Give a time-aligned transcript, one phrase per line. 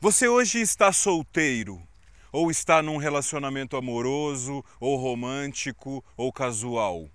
[0.00, 1.82] Você hoje está solteiro
[2.30, 7.10] ou está num relacionamento amoroso ou romântico ou casual?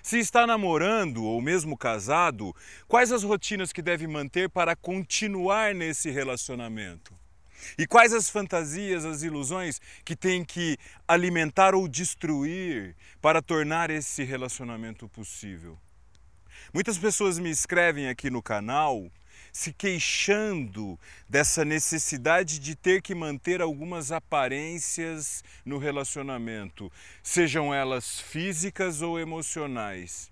[0.00, 2.54] Se está namorando ou mesmo casado,
[2.86, 7.12] quais as rotinas que deve manter para continuar nesse relacionamento?
[7.76, 10.76] E quais as fantasias, as ilusões que tem que
[11.08, 15.76] alimentar ou destruir para tornar esse relacionamento possível?
[16.72, 19.10] Muitas pessoas me escrevem aqui no canal
[19.52, 20.98] se queixando
[21.28, 26.90] dessa necessidade de ter que manter algumas aparências no relacionamento,
[27.22, 30.30] sejam elas físicas ou emocionais.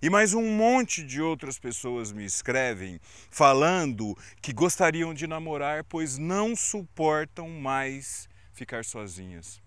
[0.00, 6.18] E mais um monte de outras pessoas me escrevem falando que gostariam de namorar, pois
[6.18, 9.60] não suportam mais ficar sozinhas.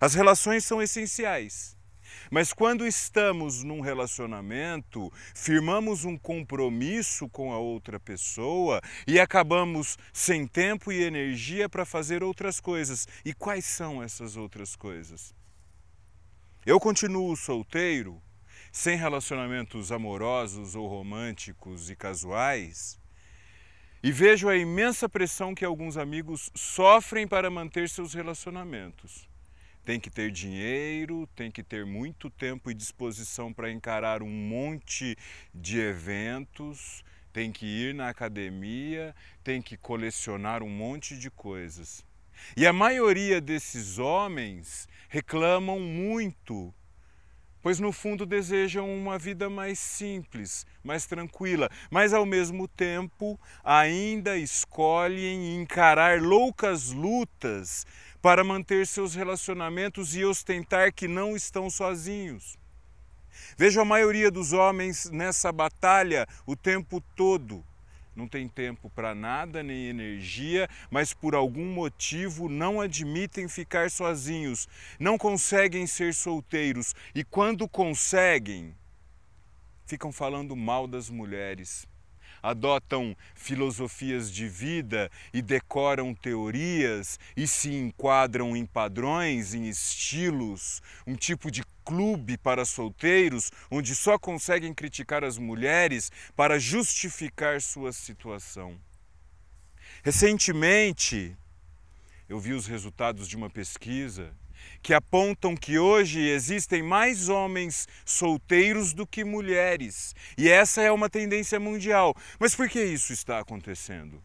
[0.00, 1.76] As relações são essenciais.
[2.30, 10.46] Mas quando estamos num relacionamento, firmamos um compromisso com a outra pessoa e acabamos sem
[10.46, 13.06] tempo e energia para fazer outras coisas.
[13.24, 15.34] E quais são essas outras coisas?
[16.66, 18.22] Eu continuo solteiro,
[18.72, 22.98] sem relacionamentos amorosos ou românticos e casuais,
[24.02, 29.28] e vejo a imensa pressão que alguns amigos sofrem para manter seus relacionamentos.
[29.84, 35.16] Tem que ter dinheiro, tem que ter muito tempo e disposição para encarar um monte
[35.54, 42.02] de eventos, tem que ir na academia, tem que colecionar um monte de coisas.
[42.56, 46.72] E a maioria desses homens reclamam muito,
[47.64, 54.36] pois no fundo desejam uma vida mais simples, mais tranquila, mas ao mesmo tempo ainda
[54.36, 57.86] escolhem encarar loucas lutas
[58.20, 62.58] para manter seus relacionamentos e ostentar que não estão sozinhos.
[63.56, 67.64] Vejo a maioria dos homens nessa batalha o tempo todo.
[68.14, 74.68] Não tem tempo para nada nem energia, mas por algum motivo não admitem ficar sozinhos,
[75.00, 76.94] não conseguem ser solteiros.
[77.14, 78.74] E quando conseguem,
[79.84, 81.88] ficam falando mal das mulheres
[82.44, 91.14] adotam filosofias de vida e decoram teorias e se enquadram em padrões, em estilos, um
[91.16, 98.78] tipo de clube para solteiros, onde só conseguem criticar as mulheres para justificar sua situação.
[100.02, 101.34] Recentemente,
[102.28, 104.34] eu vi os resultados de uma pesquisa
[104.82, 110.14] que apontam que hoje existem mais homens solteiros do que mulheres.
[110.36, 112.14] E essa é uma tendência mundial.
[112.38, 114.22] Mas por que isso está acontecendo?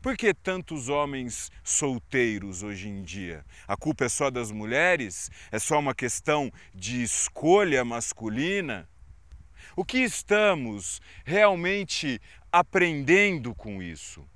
[0.00, 3.44] Por que tantos homens solteiros hoje em dia?
[3.68, 5.30] A culpa é só das mulheres?
[5.50, 8.88] É só uma questão de escolha masculina?
[9.76, 12.20] O que estamos realmente
[12.50, 14.26] aprendendo com isso?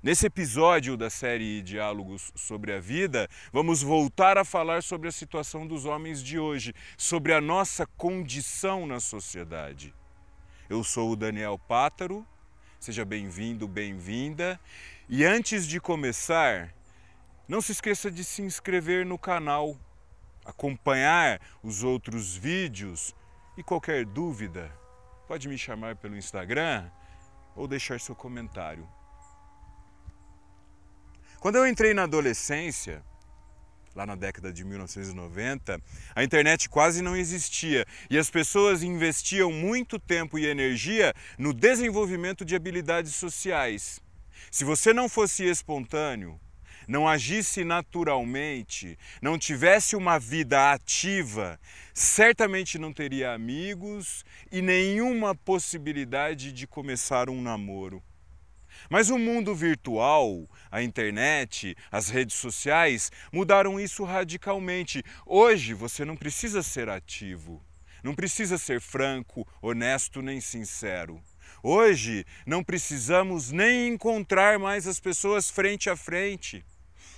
[0.00, 5.66] Nesse episódio da série Diálogos sobre a Vida, vamos voltar a falar sobre a situação
[5.66, 9.92] dos homens de hoje, sobre a nossa condição na sociedade.
[10.70, 12.24] Eu sou o Daniel Pátaro,
[12.78, 14.60] seja bem-vindo, bem-vinda.
[15.08, 16.72] E antes de começar,
[17.48, 19.76] não se esqueça de se inscrever no canal,
[20.44, 23.16] acompanhar os outros vídeos
[23.56, 24.70] e qualquer dúvida,
[25.26, 26.88] pode me chamar pelo Instagram
[27.56, 28.88] ou deixar seu comentário.
[31.40, 33.00] Quando eu entrei na adolescência,
[33.94, 35.80] lá na década de 1990,
[36.12, 42.44] a internet quase não existia e as pessoas investiam muito tempo e energia no desenvolvimento
[42.44, 44.00] de habilidades sociais.
[44.50, 46.40] Se você não fosse espontâneo,
[46.88, 51.56] não agisse naturalmente, não tivesse uma vida ativa,
[51.94, 58.02] certamente não teria amigos e nenhuma possibilidade de começar um namoro.
[58.88, 65.02] Mas o mundo virtual, a internet, as redes sociais mudaram isso radicalmente.
[65.26, 67.62] Hoje você não precisa ser ativo,
[68.02, 71.20] não precisa ser franco, honesto nem sincero.
[71.62, 76.64] Hoje não precisamos nem encontrar mais as pessoas frente a frente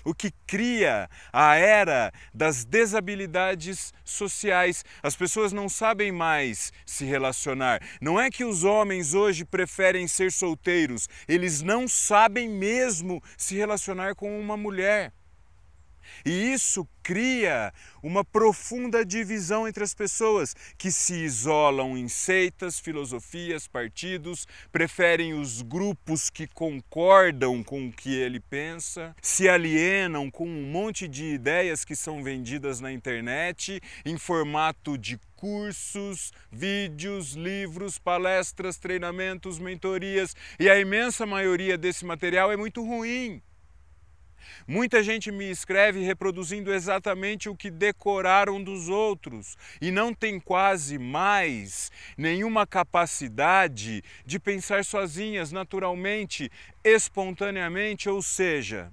[0.04, 4.84] o que cria a era das desabilidades sociais.
[5.02, 7.80] As pessoas não sabem mais se relacionar.
[8.00, 14.14] Não é que os homens hoje preferem ser solteiros, eles não sabem mesmo se relacionar
[14.14, 15.12] com uma mulher.
[16.24, 17.72] E isso cria
[18.02, 25.62] uma profunda divisão entre as pessoas que se isolam em seitas, filosofias, partidos, preferem os
[25.62, 31.84] grupos que concordam com o que ele pensa, se alienam com um monte de ideias
[31.84, 40.68] que são vendidas na internet em formato de cursos, vídeos, livros, palestras, treinamentos, mentorias, e
[40.68, 43.42] a imensa maioria desse material é muito ruim.
[44.66, 50.98] Muita gente me escreve reproduzindo exatamente o que decoraram dos outros e não tem quase
[50.98, 56.50] mais nenhuma capacidade de pensar sozinhas, naturalmente,
[56.84, 58.92] espontaneamente, ou seja,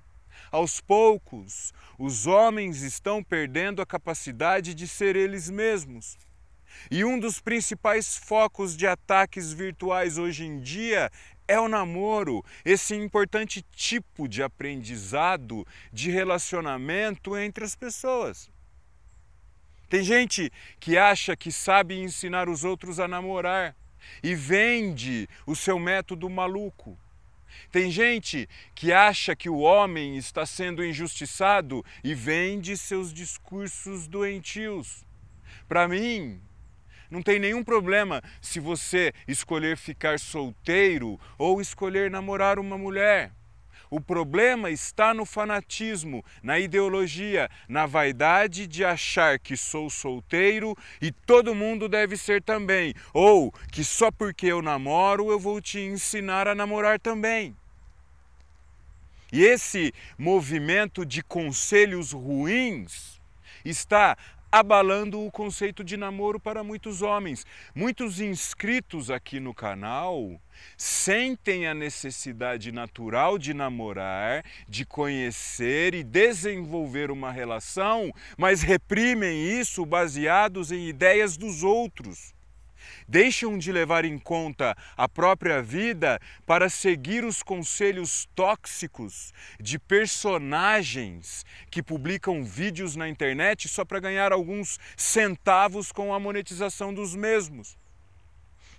[0.52, 6.18] aos poucos, os homens estão perdendo a capacidade de ser eles mesmos.
[6.92, 11.10] E um dos principais focos de ataques virtuais hoje em dia
[11.48, 18.50] é o namoro, esse importante tipo de aprendizado, de relacionamento entre as pessoas.
[19.90, 23.76] Tem gente que acha que sabe ensinar os outros a namorar
[24.22, 26.98] e vende o seu método maluco.
[27.72, 35.06] Tem gente que acha que o homem está sendo injustiçado e vende seus discursos doentios.
[35.68, 36.42] Para mim,
[37.10, 43.32] não tem nenhum problema se você escolher ficar solteiro ou escolher namorar uma mulher.
[43.90, 51.12] O problema está no fanatismo, na ideologia, na vaidade de achar que sou solteiro e
[51.12, 56.48] todo mundo deve ser também, ou que só porque eu namoro eu vou te ensinar
[56.48, 57.56] a namorar também.
[59.32, 63.22] E esse movimento de conselhos ruins
[63.64, 64.18] está
[64.52, 67.46] abalando o conceito de namoro para muitos homens.
[67.76, 70.40] Muitos inscritos aqui no canal
[70.76, 79.86] sentem a necessidade natural de namorar, de conhecer e desenvolver uma relação, mas reprimem isso
[79.86, 82.37] baseados em ideias dos outros
[83.08, 91.46] deixam de levar em conta a própria vida para seguir os conselhos tóxicos de personagens
[91.70, 97.78] que publicam vídeos na internet só para ganhar alguns centavos com a monetização dos mesmos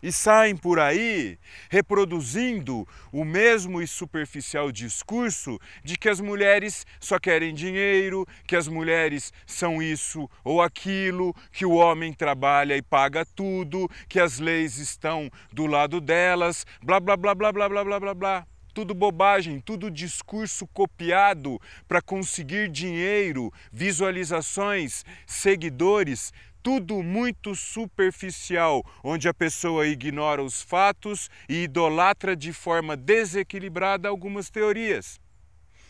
[0.03, 1.39] e saem por aí
[1.71, 8.69] reproduzindo o mesmo e superficial discurso de que as mulheres só querem dinheiro, que as
[8.69, 14.79] mulheres são isso ou aquilo, que o homem trabalha e paga tudo, que as leis
[14.79, 18.47] estão do lado delas, blá blá blá blá blá blá blá blá blá.
[18.75, 26.33] Tudo bobagem, tudo discurso copiado para conseguir dinheiro, visualizações, seguidores,
[26.69, 34.50] tudo muito superficial, onde a pessoa ignora os fatos e idolatra de forma desequilibrada algumas
[34.50, 35.19] teorias.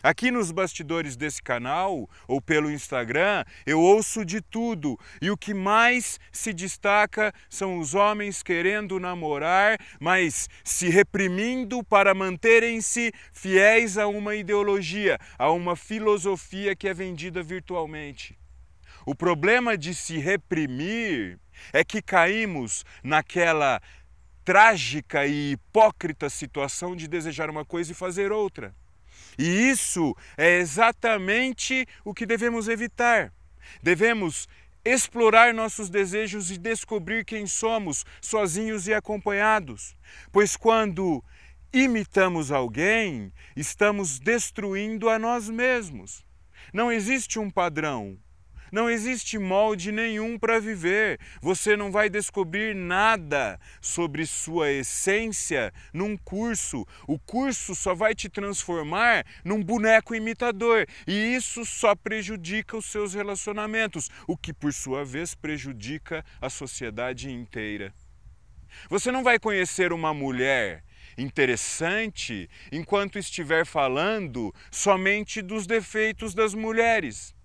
[0.01, 5.53] Aqui nos bastidores desse canal ou pelo Instagram, eu ouço de tudo e o que
[5.53, 14.07] mais se destaca são os homens querendo namorar, mas se reprimindo para manterem-se fiéis a
[14.07, 18.39] uma ideologia, a uma filosofia que é vendida virtualmente.
[19.05, 21.39] O problema de se reprimir
[21.73, 23.81] é que caímos naquela
[24.43, 28.75] trágica e hipócrita situação de desejar uma coisa e fazer outra.
[29.37, 33.31] E isso é exatamente o que devemos evitar.
[33.81, 34.47] Devemos
[34.83, 39.95] explorar nossos desejos e descobrir quem somos, sozinhos e acompanhados.
[40.31, 41.23] Pois quando
[41.71, 46.25] imitamos alguém, estamos destruindo a nós mesmos.
[46.73, 48.17] Não existe um padrão,
[48.71, 51.19] não existe molde nenhum para viver.
[51.41, 56.85] Você não vai descobrir nada sobre sua essência num curso.
[57.07, 60.85] O curso só vai te transformar num boneco imitador.
[61.07, 67.31] E isso só prejudica os seus relacionamentos, o que por sua vez prejudica a sociedade
[67.31, 67.93] inteira.
[68.89, 70.83] Você não vai conhecer uma mulher
[71.17, 77.35] interessante enquanto estiver falando somente dos defeitos das mulheres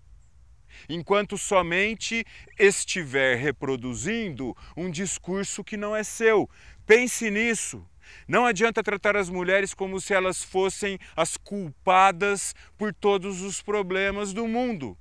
[0.89, 2.25] enquanto somente
[2.59, 6.49] estiver reproduzindo um discurso que não é seu.
[6.87, 7.87] Pense nisso.
[8.29, 14.33] Não adianta tratar as mulheres como se elas fossem as culpadas por todos os problemas
[14.33, 14.97] do mundo.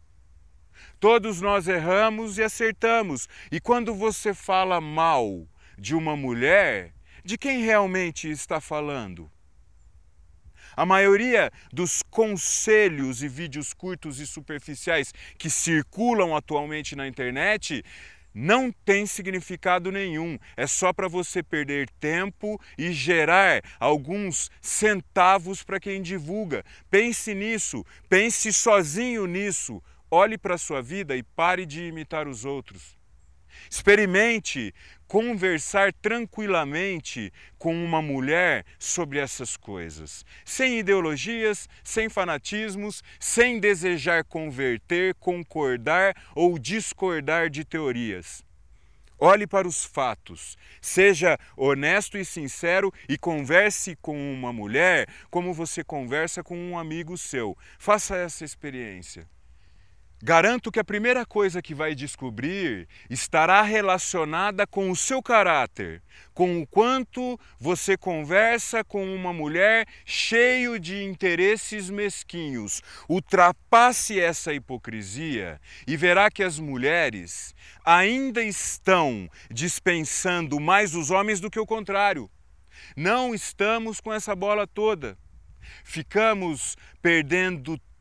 [0.99, 3.27] Todos nós erramos e acertamos.
[3.51, 9.31] E quando você fala mal de uma mulher, de quem realmente está falando?
[10.75, 17.83] A maioria dos conselhos e vídeos curtos e superficiais que circulam atualmente na internet
[18.33, 20.39] não tem significado nenhum.
[20.57, 26.63] É só para você perder tempo e gerar alguns centavos para quem divulga.
[26.89, 29.81] Pense nisso, pense sozinho nisso.
[30.09, 32.95] olhe para a sua vida e pare de imitar os outros.
[33.69, 34.73] Experimente
[35.13, 45.13] conversar tranquilamente com uma mulher sobre essas coisas, sem ideologias, sem fanatismos, sem desejar converter,
[45.19, 48.43] concordar ou discordar de teorias.
[49.19, 55.83] Olhe para os fatos, seja honesto e sincero e converse com uma mulher como você
[55.83, 57.55] conversa com um amigo seu.
[57.77, 59.27] Faça essa experiência.
[60.25, 66.01] Garanto que a primeira coisa que vai descobrir estará relacionada com o seu caráter,
[66.33, 72.81] com o quanto você conversa com uma mulher cheio de interesses mesquinhos.
[73.09, 77.53] Ultrapasse essa hipocrisia e verá que as mulheres
[77.83, 82.31] ainda estão dispensando mais os homens do que o contrário.
[82.95, 85.17] Não estamos com essa bola toda.
[85.83, 87.92] Ficamos perdendo tempo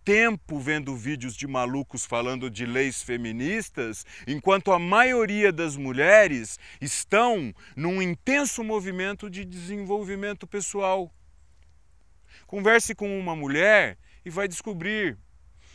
[0.61, 8.02] vendo vídeos de malucos falando de leis feministas, enquanto a maioria das mulheres estão num
[8.02, 11.11] intenso movimento de desenvolvimento pessoal.
[12.47, 15.16] Converse com uma mulher e vai descobrir.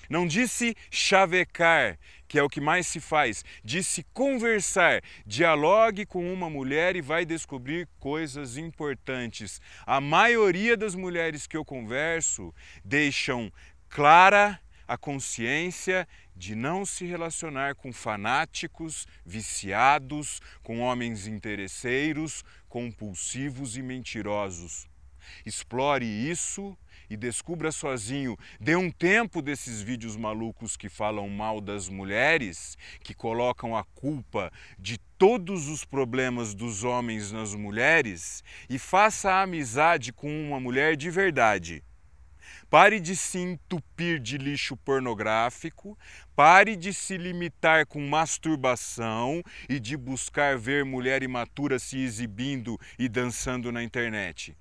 [0.09, 5.01] Não disse chavecar, que é o que mais se faz, disse conversar.
[5.25, 9.59] Dialogue com uma mulher e vai descobrir coisas importantes.
[9.85, 12.53] A maioria das mulheres que eu converso
[12.85, 13.51] deixam
[13.89, 23.81] clara a consciência de não se relacionar com fanáticos, viciados, com homens interesseiros, compulsivos e
[23.81, 24.87] mentirosos.
[25.45, 26.77] Explore isso
[27.09, 28.37] e descubra sozinho.
[28.59, 34.51] Dê um tempo desses vídeos malucos que falam mal das mulheres, que colocam a culpa
[34.79, 41.09] de todos os problemas dos homens nas mulheres e faça amizade com uma mulher de
[41.09, 41.83] verdade
[42.69, 45.97] Pare de se entupir de lixo pornográfico,
[46.35, 53.07] pare de se limitar com masturbação e de buscar ver mulher imatura se exibindo e
[53.07, 54.57] dançando na internet.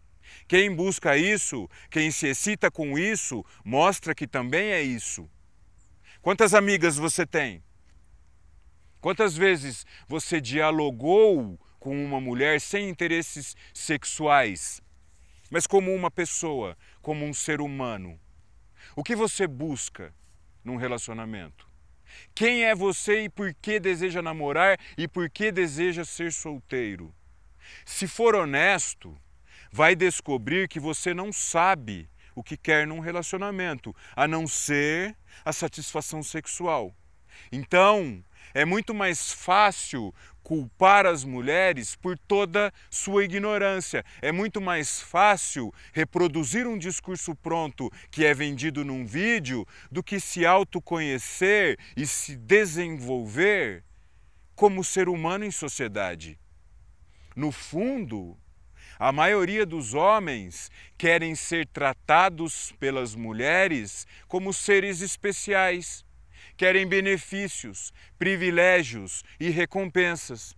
[0.47, 5.29] Quem busca isso, quem se excita com isso, mostra que também é isso.
[6.23, 7.63] Quantas amigas você tem?
[9.01, 14.81] Quantas vezes você dialogou com uma mulher sem interesses sexuais,
[15.51, 18.19] mas como uma pessoa, como um ser humano.
[18.95, 20.15] O que você busca
[20.65, 21.69] num relacionamento?
[22.35, 27.15] Quem é você e por que deseja namorar e por que deseja ser solteiro?
[27.85, 29.19] Se for honesto,
[29.73, 35.53] vai descobrir que você não sabe o que quer num relacionamento, a não ser a
[35.53, 36.95] satisfação sexual.
[37.51, 38.23] Então,
[38.57, 44.03] é muito mais fácil culpar as mulheres por toda sua ignorância.
[44.23, 50.19] É muito mais fácil reproduzir um discurso pronto que é vendido num vídeo do que
[50.19, 53.85] se autoconhecer e se desenvolver
[54.55, 56.39] como ser humano em sociedade.
[57.37, 58.39] No fundo,
[58.99, 66.06] a maioria dos homens querem ser tratados pelas mulheres como seres especiais
[66.57, 70.57] querem benefícios, privilégios e recompensas.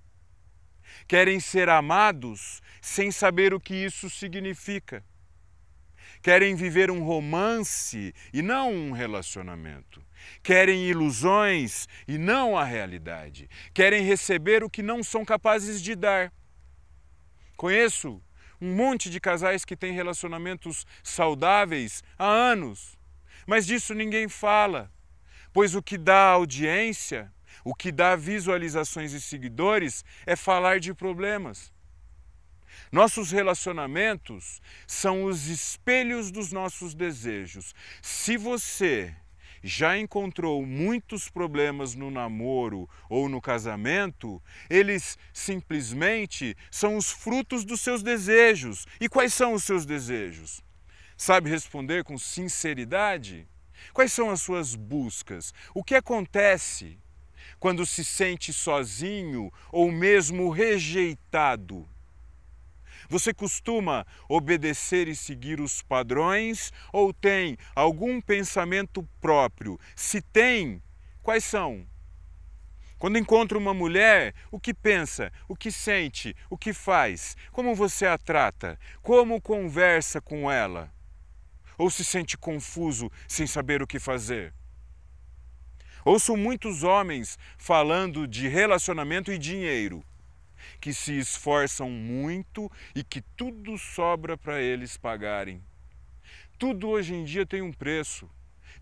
[1.06, 5.04] Querem ser amados sem saber o que isso significa.
[6.22, 10.04] Querem viver um romance e não um relacionamento.
[10.42, 13.48] Querem ilusões e não a realidade.
[13.72, 16.32] Querem receber o que não são capazes de dar.
[17.56, 18.22] Conheço
[18.60, 22.98] um monte de casais que têm relacionamentos saudáveis há anos,
[23.46, 24.90] mas disso ninguém fala
[25.52, 27.32] pois o que dá audiência,
[27.64, 31.72] o que dá visualizações e seguidores é falar de problemas.
[32.90, 37.74] Nossos relacionamentos são os espelhos dos nossos desejos.
[38.00, 39.14] Se você
[39.62, 47.80] já encontrou muitos problemas no namoro ou no casamento, eles simplesmente são os frutos dos
[47.80, 48.86] seus desejos.
[49.00, 50.62] E quais são os seus desejos?
[51.16, 53.46] Sabe responder com sinceridade?
[53.92, 55.52] Quais são as suas buscas?
[55.74, 56.98] O que acontece
[57.58, 61.88] quando se sente sozinho ou mesmo rejeitado?
[63.08, 69.80] Você costuma obedecer e seguir os padrões ou tem algum pensamento próprio?
[69.96, 70.82] Se tem,
[71.22, 71.86] quais são?
[72.98, 78.06] Quando encontra uma mulher, o que pensa, o que sente, o que faz, como você
[78.06, 80.92] a trata, como conversa com ela?
[81.78, 84.52] Ou se sente confuso sem saber o que fazer.
[86.04, 90.04] Ouço muitos homens falando de relacionamento e dinheiro,
[90.80, 95.62] que se esforçam muito e que tudo sobra para eles pagarem.
[96.58, 98.28] Tudo hoje em dia tem um preço,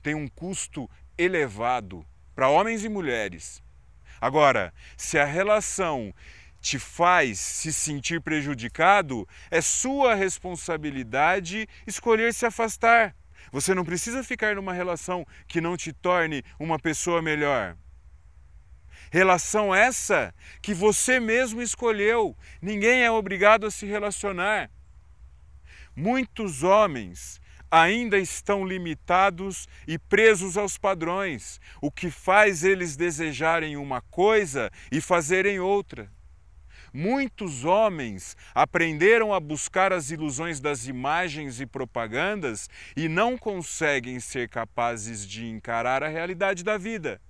[0.02, 0.88] tem um custo
[1.18, 2.06] elevado.
[2.34, 3.62] para homens e mulheres.
[4.20, 6.14] Agora, se a relação
[6.66, 13.14] te faz se sentir prejudicado, é sua responsabilidade escolher se afastar.
[13.52, 17.76] Você não precisa ficar numa relação que não te torne uma pessoa melhor.
[19.12, 22.36] Relação essa que você mesmo escolheu.
[22.60, 24.68] Ninguém é obrigado a se relacionar.
[25.94, 34.00] Muitos homens ainda estão limitados e presos aos padrões, o que faz eles desejarem uma
[34.00, 36.15] coisa e fazerem outra.
[36.98, 44.48] Muitos homens aprenderam a buscar as ilusões das imagens e propagandas e não conseguem ser
[44.48, 47.20] capazes de encarar a realidade da vida.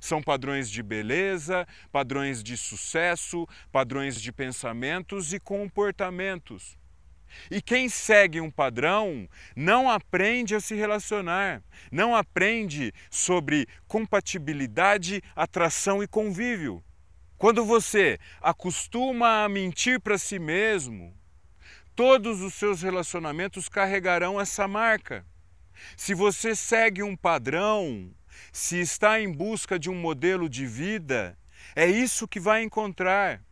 [0.00, 6.78] São padrões de beleza, padrões de sucesso, padrões de pensamentos e comportamentos.
[7.50, 16.04] E quem segue um padrão não aprende a se relacionar, não aprende sobre compatibilidade, atração
[16.04, 16.85] e convívio.
[17.38, 21.14] Quando você acostuma a mentir para si mesmo,
[21.94, 25.22] todos os seus relacionamentos carregarão essa marca.
[25.98, 28.10] Se você segue um padrão,
[28.50, 31.38] se está em busca de um modelo de vida,
[31.74, 33.44] é isso que vai encontrar.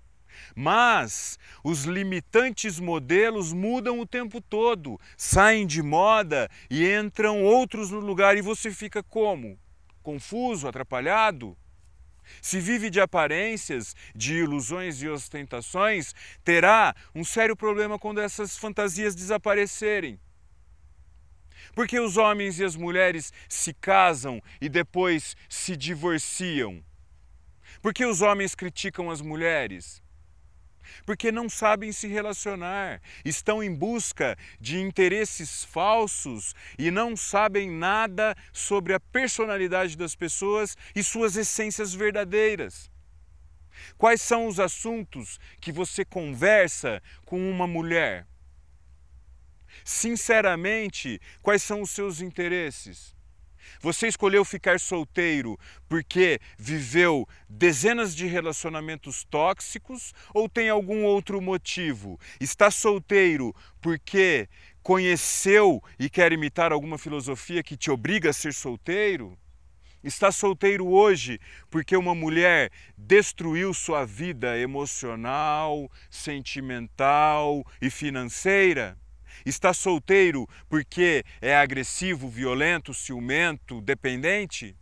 [0.56, 8.00] Mas os limitantes modelos mudam o tempo todo, saem de moda e entram outros no
[8.00, 9.58] lugar e você fica como?
[10.02, 11.54] Confuso, atrapalhado?
[12.40, 16.14] Se vive de aparências, de ilusões e ostentações,
[16.44, 20.18] terá um sério problema quando essas fantasias desaparecerem.
[21.74, 26.84] Porque os homens e as mulheres se casam e depois se divorciam?
[27.80, 30.03] Porque os homens criticam as mulheres?
[31.04, 38.36] Porque não sabem se relacionar, estão em busca de interesses falsos e não sabem nada
[38.52, 42.90] sobre a personalidade das pessoas e suas essências verdadeiras.
[43.96, 48.26] Quais são os assuntos que você conversa com uma mulher?
[49.84, 53.13] Sinceramente, quais são os seus interesses?
[53.80, 62.18] Você escolheu ficar solteiro porque viveu dezenas de relacionamentos tóxicos ou tem algum outro motivo?
[62.40, 64.48] Está solteiro porque
[64.82, 69.38] conheceu e quer imitar alguma filosofia que te obriga a ser solteiro?
[70.04, 78.98] Está solteiro hoje porque uma mulher destruiu sua vida emocional, sentimental e financeira?
[79.44, 84.76] Está solteiro porque é agressivo, violento, ciumento, dependente?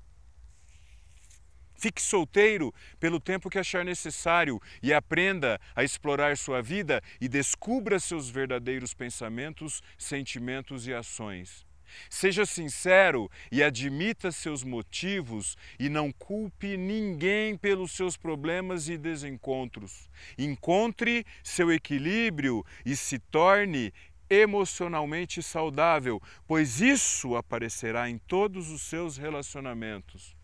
[1.83, 7.99] Fique solteiro pelo tempo que achar necessário e aprenda a explorar sua vida e descubra
[7.99, 11.67] seus verdadeiros pensamentos, sentimentos e ações.
[12.09, 20.09] Seja sincero e admita seus motivos e não culpe ninguém pelos seus problemas e desencontros.
[20.39, 23.93] Encontre seu equilíbrio e se torne
[24.33, 30.37] emocionalmente saudável, pois isso aparecerá em todos os seus relacionamentos.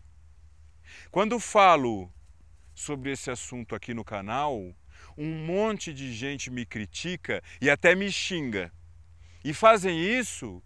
[1.11, 2.11] Quando falo
[2.73, 4.73] sobre esse assunto aqui no canal,
[5.17, 8.71] um monte de gente me critica e até me xinga.
[9.43, 10.61] E fazem isso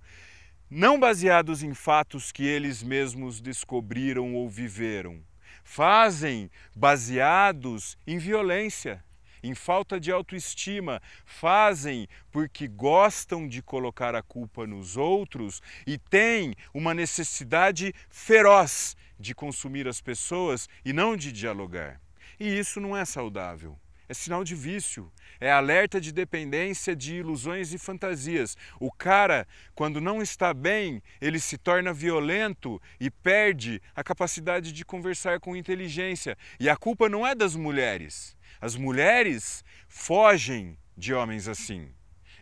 [0.69, 5.23] não baseados em fatos que eles mesmos descobriram ou viveram.
[5.63, 9.03] Fazem baseados em violência
[9.43, 16.55] em falta de autoestima, fazem porque gostam de colocar a culpa nos outros e têm
[16.73, 21.99] uma necessidade feroz de consumir as pessoas e não de dialogar.
[22.39, 23.77] E isso não é saudável.
[24.09, 28.57] É sinal de vício, é alerta de dependência de ilusões e fantasias.
[28.79, 34.83] O cara, quando não está bem, ele se torna violento e perde a capacidade de
[34.83, 36.37] conversar com inteligência.
[36.59, 41.93] E a culpa não é das mulheres, as mulheres fogem de homens assim,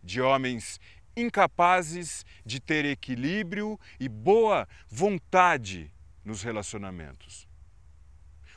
[0.04, 0.80] de homens
[1.18, 5.92] incapazes de ter equilíbrio e boa vontade
[6.24, 7.48] nos relacionamentos.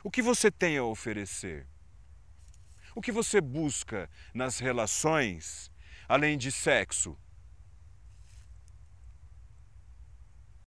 [0.03, 1.65] O que você tem a oferecer?
[2.93, 5.71] O que você busca nas relações,
[6.07, 7.17] além de sexo?